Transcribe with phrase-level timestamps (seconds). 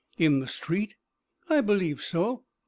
[0.17, 0.95] "In the street?"
[1.47, 2.45] "I believe so."